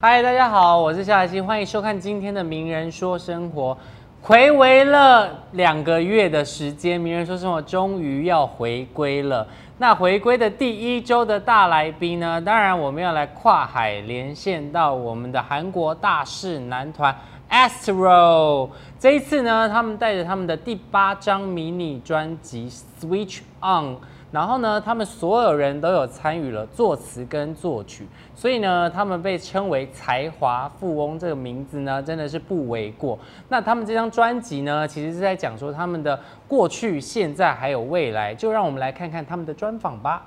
[0.00, 3.76] 嗨，大家好，我是夏海星，欢迎收看今天的《名人说生活》。
[4.24, 9.44] 暌违了两个月的时间，《名人说生活》终于要回归了。
[9.78, 12.40] 那回归的第一周的大来宾呢？
[12.40, 17.12] 当然我们要来跨海连线到我们的韩国大势男团
[17.50, 18.70] Astro。
[19.00, 22.70] 这一次呢，他们带着他们的第八张迷你专辑
[23.02, 23.94] 《Switch On》。
[24.30, 33.18] 然后呢，他们所有人都有参与了作词跟作曲，所以呢，他们被称为才华富翁这个名字呢，真的是不为过。
[33.48, 40.22] 那他们这张专辑呢，其实是在讲说他们的过去、现在还有未来，就让我们来看看他们的专访吧。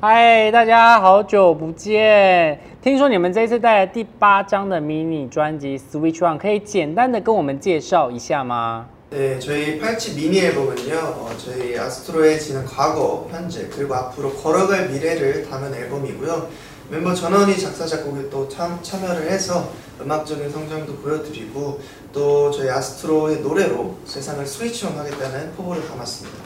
[0.00, 2.58] 嗨，大家好久不见！
[2.82, 8.86] 听说你们这一次带来第八张的迷你专辑《Switch On》，可以简单的跟我们介绍一下吗？
[9.10, 15.48] 네, 저희 8집 미니 앨범은요, 어, 저희 아스트로의 지난 과거, 현재, 그리고 앞으로 걸어갈 미래를
[15.48, 16.48] 담은 앨범이고요.
[16.90, 19.68] 멤버 전원이 작사, 작곡에 또 참, 참여를 해서
[20.00, 21.80] 음악적인 성장도 보여드리고
[22.12, 26.38] 또 저희 아스트로의 노래로 세상을 스위치온 하겠다는 포부를 담았습니다.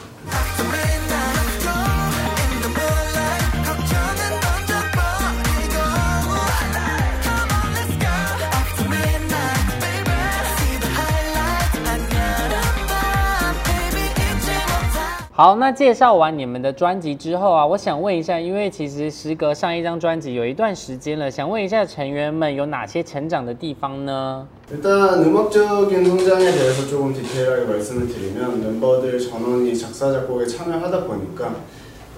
[15.41, 24.47] 好，那介绍完你们的专辑之后啊，我想问一下，因为其实时隔上一张专辑有一段时间了，想问一下成员们有哪些成长的地方呢？
[24.71, 31.55] 일단 음악적인 성장에 대해서 조금 디테일하게 말씀을 드리면 멤버들 전원이 작사 작곡에 참여하다 보니까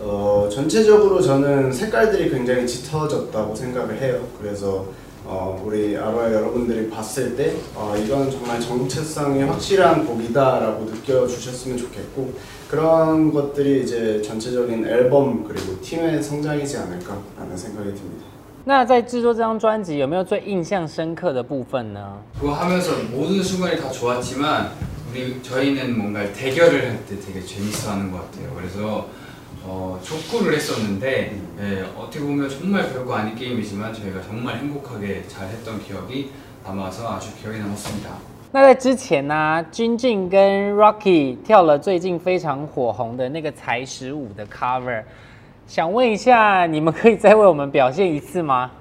[0.01, 4.19] 어, 전체적으로 저는 색깔들이 굉장히 짙어졌다고 생각을 해요.
[4.41, 4.85] 그래서
[5.25, 12.33] 어, 우리 아로하 여러분들이 봤을 때 어, 이건 정말 정체성이 확실한 곡이다라고 느껴주셨으면 좋겠고
[12.69, 18.25] 그런 것들이 이제 전체적인 앨범 그리고 팀의 성장이지 않을까라는 생각이 듭니다.
[18.65, 22.17] 那在制作这张专辑有没有最印象深刻的部分呢？
[22.39, 24.69] 그거 하면서 모든 순간이 다 좋았지만
[25.11, 28.51] 우리 저희는 뭔가 대결을 할 때 되게 재밌어하는 것 같아요.
[28.55, 29.07] 그래서
[29.63, 35.83] 어, 족구를 했었는데 예, 어떻게 보면 정말 별거 아닌 게임이지만 저희가 정말 행복하게 잘 했던
[35.83, 36.31] 기억이
[36.65, 38.09] 남아서 아주 기억에 남았습니다.
[38.51, 45.03] 那在之前呢、君静跟 Rocky 跳了最近非常火红的那个才十五的 cover，
[45.67, 48.71] 想问一下，你们可以再为我们表现一次吗？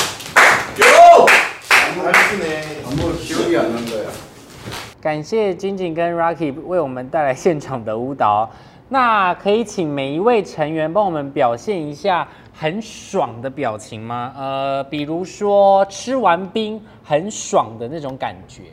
[5.07, 8.49] 感谢君静跟 Rocky 为我们带来现场的舞蹈。
[8.89, 14.31] 那可以请每一位成员帮我们表现一下很爽的表情吗？
[14.37, 18.63] 呃，比如说吃完冰很爽的那种感觉。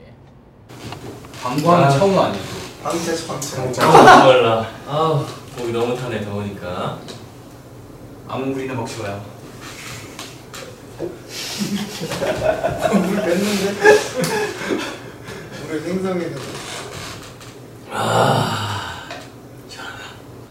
[1.43, 2.39] 방광은 처음 아니고
[2.83, 3.83] 방채 방채.
[4.25, 4.67] 몰라.
[4.89, 5.25] 아우
[5.59, 6.99] 목이 너무 타네 더우니까.
[8.29, 9.21] 아무 물이나 먹지 마요.
[12.93, 13.65] 물 뺐는데?
[15.76, 16.40] 물을 생성해서.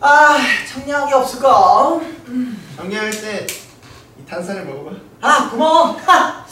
[0.00, 0.40] 아,
[0.70, 2.00] 청량하게 없을까?
[2.76, 3.46] 정리할 때
[4.16, 4.96] 이 탄산을 먹어봐.
[5.22, 5.96] 아, 고마워.
[6.06, 6.44] 하!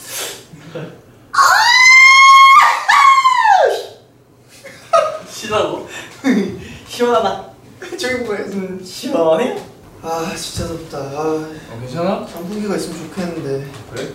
[5.29, 5.87] 쉬라고?
[6.87, 7.49] 시원하다.
[7.97, 8.39] 저기 뭐야?
[8.41, 9.57] 음, 시원해?
[10.01, 10.97] 아 진짜 덥다.
[10.97, 12.25] 아, 어, 괜찮아?
[12.27, 14.13] 선풍기가 있으면 좋겠는데 그래?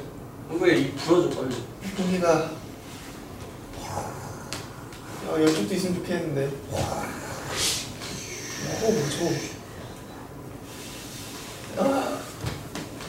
[0.51, 1.55] 왜이 불어줘 빨리.
[1.85, 2.51] 선풍기가
[5.29, 6.51] 야 이쪽도 있으면 좋겠는데.
[8.83, 9.31] 어 무서워.
[11.79, 12.19] 아,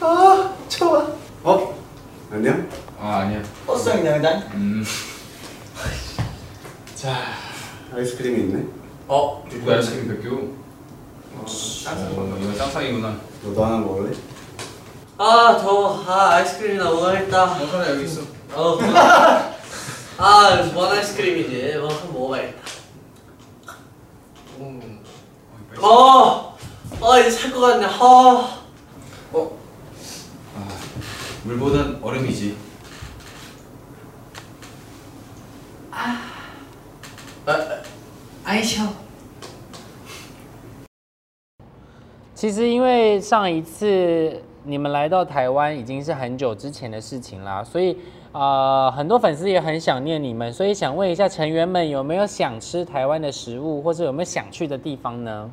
[0.00, 1.12] 아 좋아.
[1.42, 1.84] 어?
[2.30, 2.68] 안녕?
[3.00, 3.42] 아 아니야.
[3.66, 4.50] 버스 정류장.
[4.54, 4.84] 음.
[6.94, 7.16] 자,
[7.94, 8.66] 아이스크림이 있네
[9.08, 10.34] 어 누구 아이스크림 뺏겨?
[10.36, 13.18] 어, 어, 이거 쌍쌍이구나.
[13.42, 14.14] 너도 하나 먹을래?
[15.16, 16.04] 아 더워.
[16.06, 17.44] 아 아이스크림이나 먹어야겠다.
[17.44, 18.20] 어, 하나 여기 있어.
[18.52, 18.78] 어.
[20.19, 21.75] 아 뭔 아이스크림이지?
[21.77, 22.61] 어 한번 먹어봐야겠다.
[24.59, 25.03] 음.
[25.81, 26.57] 어.
[27.01, 27.85] 아 이제 살 것 같네.
[27.85, 28.63] 아.
[29.33, 29.57] 어?
[30.55, 30.67] 아,
[31.43, 32.65] 물보단 얼음이지.
[38.45, 38.85] 爱笑。
[42.35, 47.97] 其实因为上一次你们来到台湾已经是很久之前的事情啦，所以
[48.33, 55.49] 呃很多粉丝也很想念你们，所以想问一下成员们有没有想吃台湾的食物，或者有没有想去的地方呢？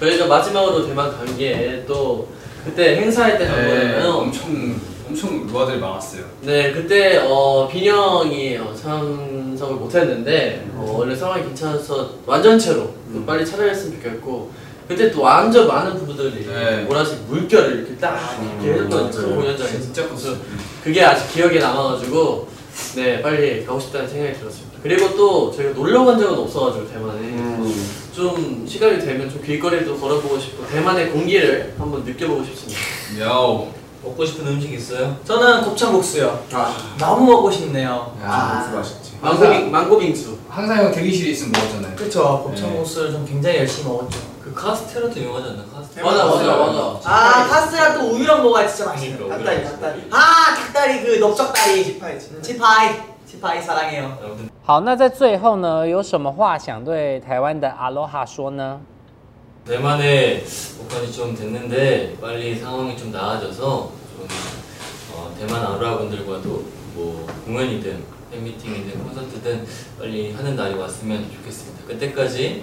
[0.00, 2.26] 저희가 마지막으로 대만 간 게 또
[2.64, 4.12] 그때 행사할 때 간 네, 거예요.
[4.18, 4.74] 엄청
[5.06, 6.24] 엄청 루아들이 많았어요.
[6.42, 14.02] 네, 그때 어, 빈영이 어, 참석을 못했는데 어, 원래 상황이 괜찮아서 완전체로 또 빨리 찾아냈으면
[14.02, 14.50] 좋겠고
[14.89, 16.83] 그때 또 완전 많은 부부들이 네.
[16.87, 19.35] 보라색 물결을 이렇게 딱 이렇게 했거든요 그.
[19.35, 20.35] 공연장에서 진짜 컸어요.
[20.83, 22.47] 그게 아직 기억에 남아가지고
[22.95, 24.79] 네 빨리 가고 싶다는 생각이 들었습니다.
[24.81, 27.89] 그리고 또 저희가 놀러 간 적은 없어가지고 대만에 음.
[28.11, 32.79] 좀 시간이 되면 좀 길거리도 걸어보고 싶고 대만의 공기를 한번 느껴보고 싶습니다.
[33.19, 33.71] 야오.
[34.03, 35.15] 먹고 싶은 음식 있어요?
[35.23, 36.45] 저는 곱창국수요.
[36.53, 38.17] 아, 너무 먹고 싶네요.
[38.23, 39.11] 아, 그 맛있지.
[39.21, 40.37] 망고빙 망고빙수.
[40.49, 41.95] 항상 형 대기실에 있으면 먹었잖아요.
[41.95, 42.43] 그쵸.
[42.47, 44.28] 곱창국수를 좀 굉장히 열심히 먹었죠.
[44.58, 45.64] 그 카스테라도 유명하지 않나?
[45.74, 46.10] 카스테라.
[46.10, 46.82] 맞아, 맞아 맞아.
[46.94, 47.10] 맞아.
[47.10, 49.16] 아, 카스랑 또 우유랑 먹어야 진짜 맛있어.
[49.18, 51.84] 그러니까, 닭다리 닭다리 아, 닭다리 그 넓적다리.
[51.84, 52.94] 지파이 지는 치파이.
[53.26, 54.18] 치파이 사랑해요.
[54.22, 58.80] 여러분 好，那在最后呢，有什么话想对台湾的阿罗哈说呢？
[59.66, 60.44] 대만에
[60.80, 64.28] 오픈이 좀 됐는데 빨리 상황이 좀 나아져서 좀
[65.14, 66.64] 어, 대만 아루아분들과도
[66.94, 69.66] 뭐 공연이든 팬미팅이든 콘서트든
[69.98, 71.86] 빨리 하는 날이 왔으면 좋겠습니다.
[71.86, 72.62] 그때까지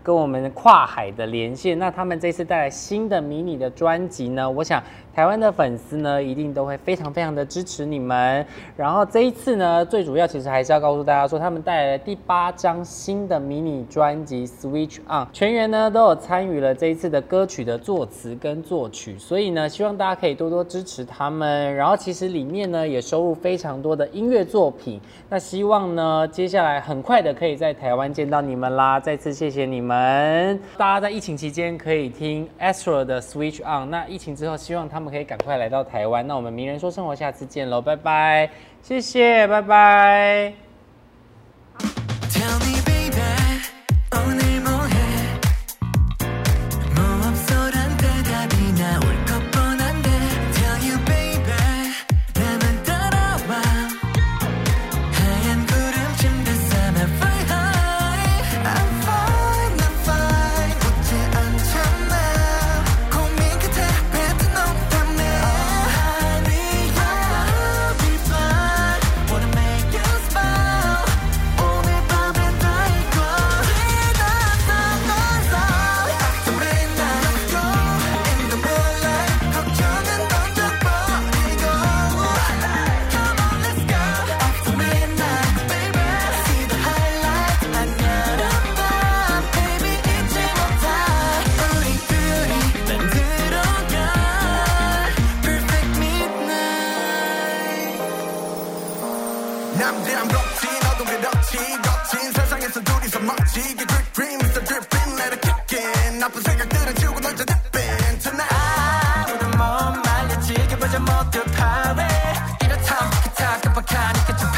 [0.03, 1.77] 跟我们跨海的连线。
[1.79, 4.81] 那他们这次带来新的迷你的专辑呢，我想
[5.13, 8.45] 台湾的粉丝呢一定都会非常非常的支持你们。
[8.77, 21.75] 然后这一次呢，最主要其实还是要告诉大家说，他们带来了第八张新的迷你专辑 Switch On，全员呢都有参与了这一次的歌曲的作词跟作曲，所以呢，希望大家可以多多支持他们。
[21.75, 24.99] 然后其实里面呢也收录非常多的音乐作品，
[25.29, 28.99] 那希望呢接下来很快的可以在台湾见到你们啦。
[28.99, 33.89] 再次谢谢你们，们大家在疫情期间可以听 Astro 的 Switch On。
[33.89, 36.25] 那疫情之后，希望他们可以赶快来到台湾。
[36.25, 38.49] 那我们名人说生活，下次见喽，拜拜，
[38.81, 40.70] 谢谢，拜拜。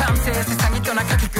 [0.05, 1.32] 밤새 세상이 떠나가게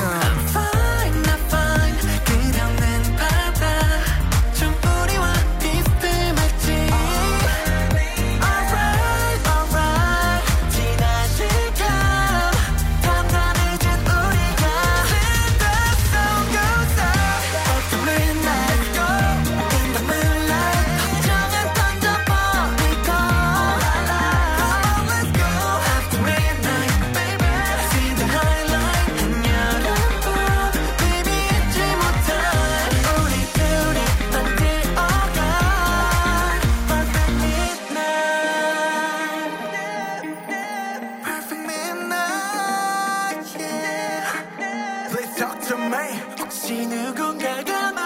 [45.94, 46.20] me.
[46.40, 48.02] 혹시 누군가가 널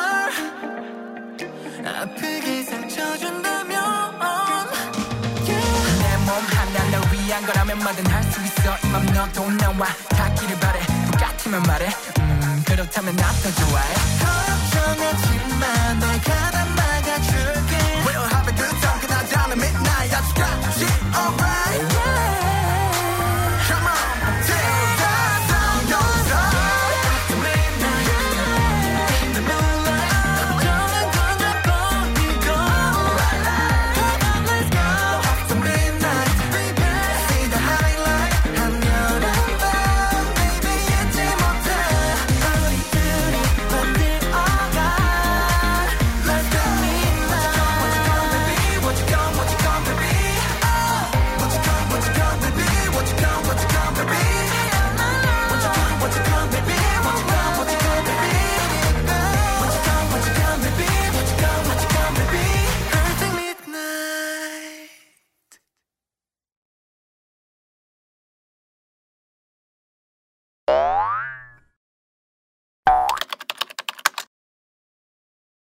[1.86, 3.76] 아프게 상처 준다면,
[5.48, 6.00] yeah.
[6.02, 8.76] 내몸 하나 널 위한 거라면 뭐든 할 수 있어.
[8.84, 10.80] 이 맘 너도 나와 닿기를 바래.
[11.12, 11.88] 똑같으면 말해.
[12.20, 13.94] 음, 그렇다면 나더 좋아해.